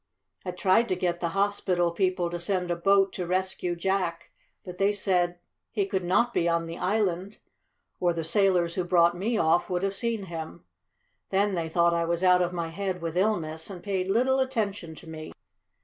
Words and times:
"I 0.43 0.49
tried 0.49 0.89
to 0.89 0.95
get 0.95 1.19
the 1.19 1.29
hospital 1.37 1.91
people 1.91 2.31
to 2.31 2.39
send 2.39 2.71
a 2.71 2.75
boat 2.75 3.13
to 3.13 3.27
rescue 3.27 3.75
Jack; 3.75 4.31
but 4.65 4.79
they 4.79 4.91
said 4.91 5.37
he 5.69 5.85
could 5.85 6.03
not 6.03 6.33
be 6.33 6.49
on 6.49 6.63
the 6.63 6.79
island, 6.79 7.37
or 7.99 8.11
the 8.11 8.23
sailors 8.23 8.73
who 8.73 8.83
brought 8.83 9.15
me 9.15 9.37
off 9.37 9.69
would 9.69 9.83
have 9.83 9.93
seen 9.95 10.23
him. 10.23 10.63
Then 11.29 11.53
they 11.53 11.69
thought 11.69 11.93
I 11.93 12.05
was 12.05 12.23
out 12.23 12.41
of 12.41 12.51
my 12.51 12.69
head 12.69 12.99
with 12.99 13.15
illness, 13.15 13.69
and 13.69 13.83
paid 13.83 14.07
little 14.09 14.39
attention 14.39 14.95
to 14.95 15.07
me. 15.07 15.33